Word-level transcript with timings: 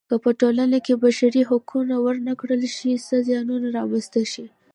که 0.09 0.15
په 0.23 0.31
ټولنه 0.39 0.77
کې 0.85 0.93
بشري 1.03 1.41
حقونه 1.49 1.95
ورنه 2.05 2.33
کړل 2.41 2.61
شي 2.75 2.91
څه 3.07 3.15
زیانونه 3.27 3.67
رامنځته 3.77 4.21
شي. 4.31 4.45